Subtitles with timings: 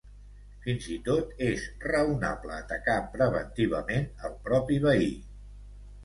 [0.61, 5.11] Fins i tot és raonable atacar preventivament el propi veí.